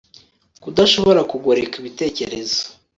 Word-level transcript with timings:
Kudashobora 0.63 1.21
kugoreka 1.31 1.73
ibitekerezo 1.81 2.59